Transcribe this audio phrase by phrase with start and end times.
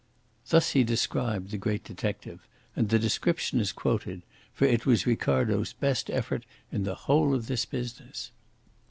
[0.47, 4.23] Thus he described the great detective, and the description is quoted.
[4.51, 8.31] For it was Ricardo's best effort in the whole of this business.